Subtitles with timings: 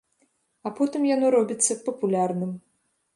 [0.69, 2.51] А потым яно робіцца папулярным.